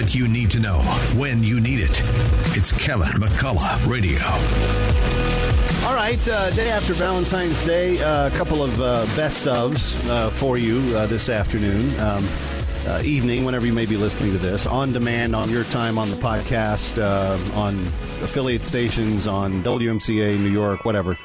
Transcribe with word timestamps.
what 0.00 0.14
you 0.14 0.26
need 0.26 0.50
to 0.50 0.58
know 0.58 0.78
when 1.14 1.42
you 1.42 1.60
need 1.60 1.78
it. 1.78 2.00
It's 2.56 2.72
Kevin 2.72 3.08
McCullough 3.20 3.86
Radio. 3.86 4.18
All 5.86 5.94
right, 5.94 6.26
uh, 6.26 6.48
day 6.52 6.70
after 6.70 6.94
Valentine's 6.94 7.62
Day, 7.64 8.00
uh, 8.02 8.28
a 8.28 8.30
couple 8.30 8.62
of 8.62 8.80
uh, 8.80 9.04
best 9.14 9.44
ofs 9.44 10.02
uh, 10.08 10.30
for 10.30 10.56
you 10.56 10.96
uh, 10.96 11.06
this 11.06 11.28
afternoon, 11.28 11.90
um, 12.00 12.26
uh, 12.86 13.02
evening, 13.04 13.44
whenever 13.44 13.66
you 13.66 13.74
may 13.74 13.84
be 13.84 13.98
listening 13.98 14.32
to 14.32 14.38
this, 14.38 14.66
on 14.66 14.90
demand, 14.94 15.36
on 15.36 15.50
your 15.50 15.64
time, 15.64 15.98
on 15.98 16.08
the 16.08 16.16
podcast, 16.16 16.96
on 17.54 17.76
affiliate 18.24 18.62
stations, 18.62 19.26
on 19.26 19.62
WMCA 19.62 20.38
New 20.38 20.50
York, 20.50 20.86
whatever. 20.86 21.18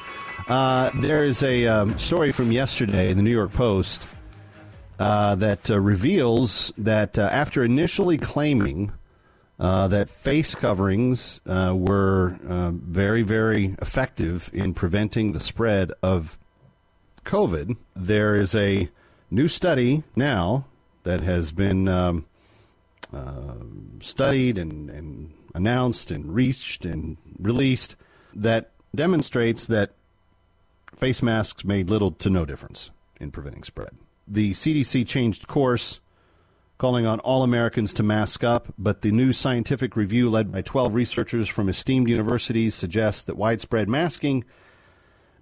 there 1.00 1.24
is 1.24 1.42
a 1.42 1.66
um, 1.66 1.96
story 1.96 2.30
from 2.30 2.52
yesterday 2.52 3.10
in 3.10 3.16
the 3.16 3.22
New 3.22 3.30
York 3.30 3.54
Post 3.54 4.06
that 4.98 5.68
reveals 5.68 6.72
that 6.76 7.18
after 7.18 7.62
initially 7.64 8.18
claiming 8.18 8.92
uh, 9.58 9.88
that 9.88 10.10
face 10.10 10.54
coverings 10.54 11.40
uh, 11.46 11.74
were 11.74 12.38
uh, 12.46 12.70
very, 12.72 13.22
very 13.22 13.74
effective 13.80 14.50
in 14.52 14.74
preventing 14.74 15.32
the 15.32 15.40
spread 15.40 15.92
of 16.02 16.38
COVID. 17.24 17.76
There 17.94 18.34
is 18.34 18.54
a 18.54 18.90
new 19.30 19.48
study 19.48 20.02
now 20.14 20.66
that 21.04 21.20
has 21.20 21.52
been 21.52 21.88
um, 21.88 22.26
uh, 23.12 23.54
studied 24.00 24.58
and, 24.58 24.90
and 24.90 25.32
announced 25.54 26.10
and 26.10 26.34
reached 26.34 26.84
and 26.84 27.16
released 27.38 27.96
that 28.34 28.72
demonstrates 28.94 29.66
that 29.66 29.92
face 30.94 31.22
masks 31.22 31.64
made 31.64 31.88
little 31.88 32.10
to 32.10 32.28
no 32.28 32.44
difference 32.44 32.90
in 33.20 33.30
preventing 33.30 33.62
spread. 33.62 33.96
The 34.28 34.52
CDC 34.52 35.06
changed 35.06 35.46
course 35.46 36.00
calling 36.78 37.06
on 37.06 37.20
all 37.20 37.42
Americans 37.42 37.94
to 37.94 38.02
mask 38.02 38.44
up, 38.44 38.68
but 38.76 39.00
the 39.00 39.12
new 39.12 39.32
scientific 39.32 39.96
review 39.96 40.28
led 40.28 40.52
by 40.52 40.60
12 40.62 40.94
researchers 40.94 41.48
from 41.48 41.68
esteemed 41.68 42.08
universities 42.08 42.74
suggests 42.74 43.24
that 43.24 43.36
widespread 43.36 43.88
masking 43.88 44.44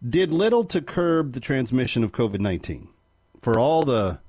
did 0.06 0.33
little 0.33 0.64
to 0.64 0.81
curb 0.81 1.33
the 1.33 1.41
transmission 1.41 2.05
of 2.05 2.12
COVID 2.12 2.41
19. 2.41 2.89
For 3.41 3.58
all 3.58 3.84
the 3.84 4.20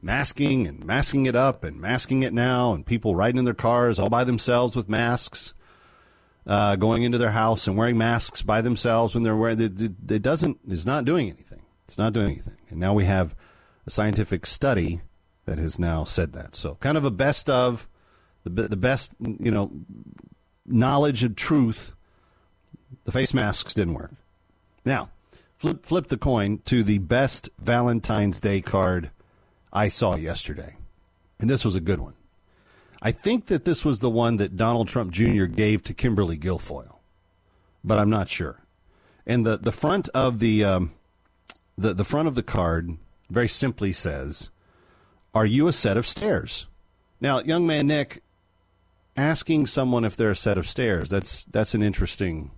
masking 0.00 0.66
and 0.66 0.84
masking 0.84 1.26
it 1.26 1.36
up 1.36 1.64
and 1.64 1.80
masking 1.80 2.22
it 2.22 2.32
now, 2.32 2.72
and 2.72 2.84
people 2.84 3.14
riding 3.14 3.38
in 3.38 3.44
their 3.44 3.54
cars 3.54 3.98
all 3.98 4.10
by 4.10 4.24
themselves 4.24 4.76
with 4.76 4.88
masks, 4.88 5.54
uh, 6.46 6.76
going 6.76 7.02
into 7.02 7.18
their 7.18 7.30
house 7.30 7.66
and 7.66 7.76
wearing 7.76 7.96
masks 7.96 8.42
by 8.42 8.60
themselves 8.60 9.14
when 9.14 9.22
they're 9.22 9.36
wearing 9.36 9.60
it, 9.60 9.80
it 10.10 10.22
doesn't, 10.22 10.58
it's 10.68 10.86
not 10.86 11.04
doing 11.04 11.30
anything. 11.30 11.62
It's 11.84 11.98
not 11.98 12.12
doing 12.12 12.32
anything. 12.32 12.56
And 12.68 12.80
now 12.80 12.94
we 12.94 13.04
have 13.04 13.34
a 13.86 13.90
scientific 13.90 14.46
study 14.46 15.00
that 15.44 15.58
has 15.58 15.78
now 15.78 16.04
said 16.04 16.32
that. 16.32 16.54
So, 16.54 16.76
kind 16.76 16.96
of 16.96 17.04
a 17.04 17.10
best 17.10 17.50
of 17.50 17.88
the 18.44 18.68
the 18.68 18.76
best, 18.76 19.14
you 19.20 19.50
know, 19.50 19.70
knowledge 20.66 21.22
and 21.22 21.36
truth. 21.36 21.94
The 23.04 23.12
face 23.12 23.34
masks 23.34 23.74
didn't 23.74 23.94
work. 23.94 24.12
Now, 24.84 25.10
flip 25.54 25.84
flip 25.84 26.06
the 26.06 26.18
coin 26.18 26.58
to 26.66 26.82
the 26.82 26.98
best 26.98 27.50
Valentine's 27.58 28.40
Day 28.40 28.60
card 28.60 29.10
I 29.72 29.88
saw 29.88 30.16
yesterday, 30.16 30.76
and 31.40 31.48
this 31.48 31.64
was 31.64 31.74
a 31.74 31.80
good 31.80 32.00
one. 32.00 32.14
I 33.00 33.10
think 33.10 33.46
that 33.46 33.64
this 33.64 33.84
was 33.84 33.98
the 33.98 34.10
one 34.10 34.36
that 34.36 34.56
Donald 34.56 34.86
Trump 34.86 35.10
Jr. 35.10 35.46
gave 35.46 35.82
to 35.84 35.94
Kimberly 35.94 36.38
Guilfoyle, 36.38 36.98
but 37.82 37.98
I'm 37.98 38.10
not 38.10 38.28
sure. 38.28 38.60
And 39.26 39.44
the 39.44 39.56
the 39.56 39.72
front 39.72 40.08
of 40.10 40.38
the 40.38 40.64
um, 40.64 40.92
the 41.76 41.94
the 41.94 42.04
front 42.04 42.28
of 42.28 42.36
the 42.36 42.42
card 42.44 42.96
very 43.32 43.48
simply 43.48 43.92
says 43.92 44.50
are 45.34 45.46
you 45.46 45.66
a 45.66 45.72
set 45.72 45.96
of 45.96 46.06
stairs? 46.06 46.66
Now, 47.20 47.40
young 47.40 47.66
man 47.66 47.86
Nick, 47.86 48.22
asking 49.16 49.66
someone 49.66 50.04
if 50.04 50.16
they're 50.16 50.30
a 50.30 50.36
set 50.36 50.58
of 50.58 50.66
stairs, 50.66 51.10
that's 51.10 51.44
that's 51.46 51.74
an 51.74 51.82
interesting 51.82 52.50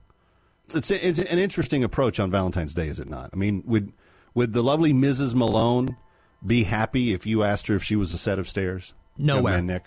it's, 0.75 0.91
it's 0.91 1.19
an 1.19 1.38
interesting 1.38 1.84
approach 1.84 2.19
on 2.19 2.31
Valentine's 2.31 2.75
Day, 2.75 2.88
is 2.88 2.99
it 2.99 3.09
not? 3.09 3.31
I 3.32 3.37
mean, 3.37 3.62
would 3.66 3.93
would 4.34 4.53
the 4.53 4.62
lovely 4.62 4.93
Mrs. 4.93 5.34
Malone 5.34 5.97
be 6.44 6.65
happy 6.65 7.12
if 7.12 7.26
you 7.26 7.43
asked 7.43 7.69
her 7.69 7.76
if 7.76 7.82
she 7.82 7.97
was 7.97 8.12
a 8.12 8.19
set 8.19 8.38
of 8.38 8.49
stairs? 8.49 8.94
Nowhere. 9.16 9.53
Young 9.53 9.66
man 9.66 9.66
Nick. 9.66 9.84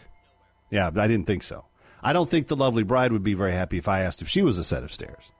Yeah, 0.71 0.89
but 0.89 1.01
I 1.01 1.07
didn't 1.07 1.27
think 1.27 1.43
so. 1.43 1.65
I 2.01 2.13
don't 2.13 2.29
think 2.29 2.47
the 2.47 2.55
lovely 2.55 2.83
bride 2.83 3.11
would 3.11 3.23
be 3.23 3.33
very 3.33 3.51
happy 3.51 3.77
if 3.77 3.87
I 3.87 4.01
asked 4.01 4.21
if 4.21 4.27
she 4.27 4.41
was 4.41 4.57
a 4.57 4.63
set 4.63 4.83
of 4.83 4.91
stairs. 4.91 5.31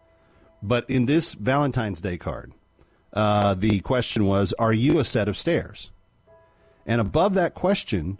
But 0.62 0.90
in 0.90 1.06
this 1.06 1.34
Valentine's 1.34 2.02
Day 2.02 2.18
card, 2.18 2.52
uh, 3.18 3.56
the 3.56 3.80
question 3.80 4.26
was, 4.26 4.54
"Are 4.60 4.74
you 4.74 5.00
a 5.00 5.04
set 5.04 5.28
of 5.28 5.36
stairs?" 5.36 5.92
And 6.86 7.02
above 7.02 7.34
that 7.34 7.56
question 7.56 8.20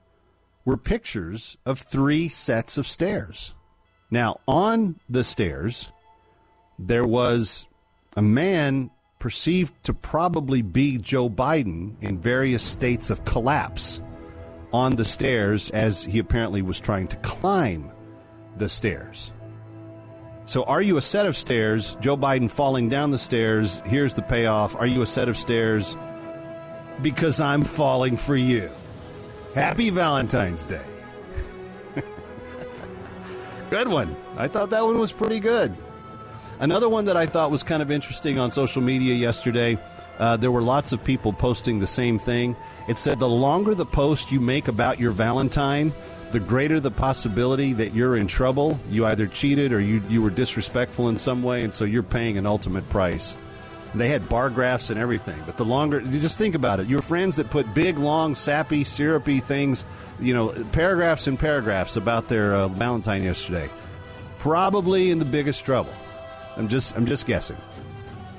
were 0.66 0.76
pictures 0.76 1.56
of 1.66 1.78
three 1.78 2.28
sets 2.28 2.80
of 2.80 2.88
stairs. 2.88 3.54
Now, 4.10 4.40
on 4.48 5.00
the 5.08 5.24
stairs, 5.24 5.92
there 6.80 7.06
was 7.06 7.68
a 8.16 8.22
man 8.24 8.90
perceived 9.20 9.74
to 9.84 9.94
probably 9.94 10.64
be 10.64 10.98
Joe 10.98 11.30
Biden 11.30 12.02
in 12.02 12.20
various 12.20 12.64
states 12.64 13.12
of 13.12 13.24
collapse 13.24 14.02
on 14.74 14.96
the 14.96 15.06
stairs 15.06 15.70
as 15.72 16.04
he 16.06 16.18
apparently 16.18 16.64
was 16.64 16.80
trying 16.80 17.08
to 17.10 17.18
climb 17.18 17.92
the 18.58 18.68
stairs. 18.68 19.32
So, 20.48 20.64
are 20.64 20.82
you 20.82 20.98
a 20.98 21.02
set 21.02 21.28
of 21.28 21.38
stairs? 21.38 21.96
Joe 22.00 22.18
Biden 22.18 22.50
falling 22.50 22.90
down 22.90 23.12
the 23.12 23.20
stairs. 23.20 23.84
Here's 23.86 24.16
the 24.16 24.24
payoff. 24.24 24.76
Are 24.76 24.88
you 24.88 25.04
a 25.04 25.08
set 25.08 25.30
of 25.30 25.38
stairs? 25.38 25.96
because 27.02 27.40
I'm 27.40 27.64
falling 27.64 28.18
for 28.18 28.36
you. 28.36 28.70
Happy 29.54 29.90
Valentine's 29.90 30.66
Day. 30.66 30.82
good 33.70 33.88
one. 33.88 34.16
I 34.36 34.48
thought 34.48 34.70
that 34.72 34.84
one 34.84 35.00
was 35.00 35.12
pretty 35.12 35.40
good. 35.40 35.76
Another 36.60 36.90
one 36.90 37.06
that 37.06 37.18
I 37.18 37.26
thought 37.26 37.52
was 37.52 37.64
kind 37.64 37.82
of 37.82 37.92
interesting 37.92 38.40
on 38.40 38.50
social 38.50 38.82
media 38.82 39.14
yesterday, 39.14 39.78
uh, 40.18 40.38
there 40.38 40.52
were 40.52 40.64
lots 40.64 40.92
of 40.92 41.04
people 41.04 41.32
posting 41.32 41.80
the 41.80 41.88
same 41.88 42.18
thing. 42.18 42.56
It 42.88 42.98
said 42.98 43.20
the 43.20 43.30
longer 43.30 43.76
the 43.76 43.86
post 43.86 44.32
you 44.32 44.40
make 44.40 44.68
about 44.68 45.00
your 45.00 45.12
Valentine, 45.12 45.94
the 46.32 46.40
greater 46.40 46.80
the 46.80 46.92
possibility 46.92 47.74
that 47.74 47.94
you're 47.94 48.18
in 48.18 48.28
trouble. 48.28 48.80
You 48.90 49.06
either 49.06 49.28
cheated 49.28 49.74
or 49.74 49.80
you, 49.80 50.02
you 50.10 50.22
were 50.22 50.30
disrespectful 50.30 51.10
in 51.10 51.18
some 51.18 51.44
way, 51.44 51.64
and 51.64 51.74
so 51.74 51.86
you're 51.86 52.04
paying 52.04 52.38
an 52.38 52.46
ultimate 52.46 52.88
price. 52.90 53.38
They 53.96 54.10
had 54.10 54.28
bar 54.28 54.50
graphs 54.50 54.90
and 54.90 55.00
everything. 55.00 55.42
But 55.46 55.58
the 55.58 55.66
longer, 55.66 56.02
just 56.02 56.38
think 56.38 56.56
about 56.56 56.80
it. 56.80 56.88
Your 56.88 57.02
friends 57.02 57.38
that 57.38 57.50
put 57.50 57.74
big, 57.74 57.98
long, 57.98 58.36
sappy, 58.36 58.84
syrupy 58.84 59.40
things, 59.40 59.86
you 60.20 60.34
know, 60.34 60.50
paragraphs 60.72 61.28
and 61.28 61.40
paragraphs 61.40 61.96
about 61.96 62.28
their 62.28 62.54
uh, 62.54 62.68
Valentine 62.68 63.24
yesterday, 63.24 63.70
probably 64.40 65.10
in 65.10 65.20
the 65.20 65.26
biggest 65.26 65.64
trouble. 65.64 65.94
I'm 66.58 66.68
just, 66.68 66.96
I'm 66.98 67.06
just 67.06 67.26
guessing. 67.26 67.58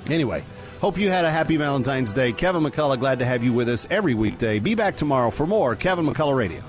Anyway, 0.09 0.45
hope 0.81 0.99
you 0.99 1.09
had 1.09 1.25
a 1.25 1.31
happy 1.31 1.57
Valentine's 1.57 2.13
Day. 2.13 2.33
Kevin 2.33 2.63
McCullough, 2.63 2.99
glad 2.99 3.19
to 3.21 3.25
have 3.25 3.43
you 3.43 3.53
with 3.53 3.69
us 3.69 3.87
every 3.91 4.15
weekday. 4.15 4.59
Be 4.59 4.75
back 4.75 4.97
tomorrow 4.97 5.31
for 5.31 5.47
more 5.47 5.75
Kevin 5.75 6.07
McCullough 6.07 6.37
Radio. 6.37 6.63